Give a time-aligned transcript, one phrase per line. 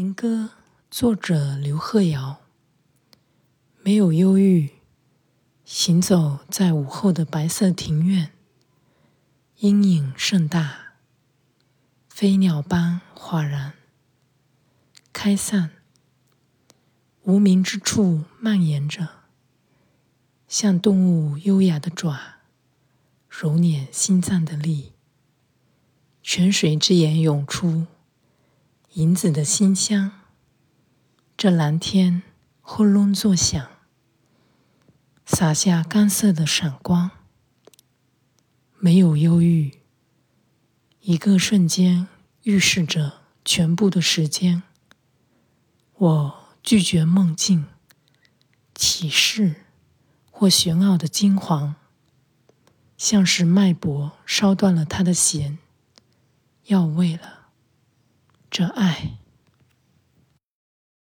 [0.00, 0.52] 吟歌，
[0.90, 2.40] 作者刘鹤尧。
[3.82, 4.70] 没有忧郁，
[5.62, 8.32] 行走在午后的白色庭院，
[9.58, 10.94] 阴影甚大，
[12.08, 13.74] 飞鸟般哗然，
[15.12, 15.68] 开散，
[17.24, 19.06] 无名之处蔓延着，
[20.48, 22.36] 像动物优雅的爪，
[23.28, 24.94] 揉捻心脏的力，
[26.22, 27.86] 泉水之眼涌出。
[28.94, 30.10] 银子的馨香，
[31.36, 32.24] 这蓝天
[32.60, 33.70] 轰隆作响，
[35.24, 37.12] 洒下干涩的闪光。
[38.80, 39.78] 没有忧郁，
[41.02, 42.08] 一个瞬间
[42.42, 44.64] 预示着全部的时间。
[45.94, 47.66] 我拒绝梦境、
[48.74, 49.66] 启示
[50.32, 51.76] 或玄奥的金黄，
[52.98, 55.58] 像是脉搏烧断了它的弦，
[56.64, 57.39] 要为了。
[58.50, 59.19] 这爱。